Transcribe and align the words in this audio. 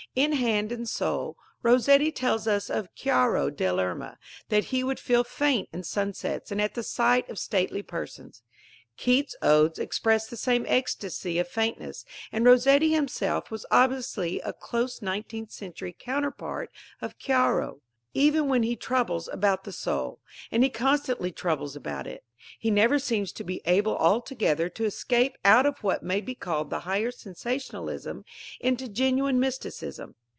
In 0.13 0.33
Hand 0.33 0.73
and 0.73 0.89
Soul, 0.89 1.37
Rossetti 1.63 2.11
tells 2.11 2.45
us 2.45 2.69
of 2.69 2.93
Chiaro 2.95 3.49
dell 3.49 3.79
Erma 3.79 4.17
that 4.49 4.65
"he 4.65 4.83
would 4.83 4.99
feel 4.99 5.23
faint 5.23 5.69
in 5.71 5.83
sunsets 5.83 6.51
and 6.51 6.59
at 6.61 6.73
the 6.73 6.83
sight 6.83 7.29
of 7.29 7.39
stately 7.39 7.81
persons." 7.81 8.41
Keats's 8.97 9.37
Odes 9.41 9.79
express 9.79 10.27
the 10.27 10.35
same 10.35 10.65
ecstasy 10.67 11.39
of 11.39 11.47
faintness, 11.47 12.03
and 12.29 12.43
Rossetti 12.45 12.91
himself 12.91 13.49
was 13.51 13.65
obviously 13.71 14.41
a 14.41 14.51
close 14.51 15.01
nineteenth 15.01 15.51
century 15.51 15.95
counterpart 15.97 16.71
of 17.01 17.17
Chiaro. 17.17 17.79
Even 18.13 18.49
when 18.49 18.63
he 18.63 18.75
troubles 18.75 19.29
about 19.29 19.63
the 19.63 19.71
soul 19.71 20.19
and 20.51 20.63
he 20.65 20.69
constantly 20.69 21.31
troubles 21.31 21.77
about 21.77 22.05
it 22.05 22.25
he 22.59 22.69
never 22.71 22.99
seems 22.99 23.31
to 23.31 23.43
be 23.43 23.61
able 23.65 23.95
altogether 23.95 24.67
to 24.67 24.83
escape 24.83 25.37
out 25.45 25.65
of 25.65 25.77
what 25.81 26.03
may 26.03 26.19
be 26.19 26.35
called 26.35 26.69
the 26.69 26.79
higher 26.81 27.11
sensationalism 27.11 28.25
into 28.59 28.89
genuine 28.89 29.39
mysticism. 29.39 30.15